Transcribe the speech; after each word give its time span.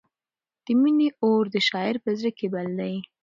د 0.65 0.67
مینې 0.81 1.07
اور 1.23 1.43
د 1.53 1.55
شاعر 1.67 1.95
په 2.03 2.09
زړه 2.19 2.31
کې 2.37 2.47
بل 2.53 2.67
دی. 2.79 2.95